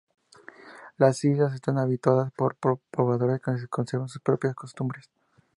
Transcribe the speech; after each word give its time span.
Las 0.97 1.23
islas 1.23 1.53
están 1.53 1.77
habitadas 1.77 2.31
por 2.35 2.55
pobladores 2.89 3.39
que 3.39 3.67
conservan 3.67 4.09
sus 4.09 4.19
propias 4.23 4.55
costumbres. 4.55 5.07